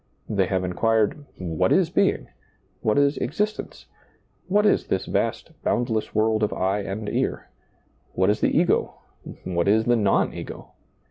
[0.27, 2.29] They have inquired: What is being?
[2.81, 3.85] What is existence?
[4.47, 7.51] What is this vast, boundless world of eye and ear?
[8.13, 8.95] What is the ego?
[9.43, 10.71] What is the non ego